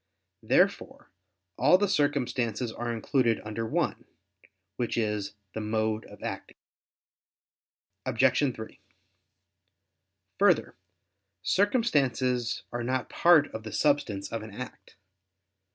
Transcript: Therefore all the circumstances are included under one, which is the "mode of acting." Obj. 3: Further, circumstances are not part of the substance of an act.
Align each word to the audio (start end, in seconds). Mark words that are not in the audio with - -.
Therefore 0.41 1.11
all 1.59 1.77
the 1.77 1.87
circumstances 1.87 2.71
are 2.71 2.91
included 2.91 3.39
under 3.45 3.67
one, 3.67 4.05
which 4.75 4.97
is 4.97 5.35
the 5.53 5.61
"mode 5.61 6.05
of 6.05 6.23
acting." 6.23 6.57
Obj. 8.07 8.55
3: 8.55 8.79
Further, 10.39 10.75
circumstances 11.43 12.63
are 12.71 12.81
not 12.83 13.11
part 13.11 13.53
of 13.53 13.61
the 13.61 13.71
substance 13.71 14.31
of 14.31 14.41
an 14.41 14.49
act. 14.55 14.95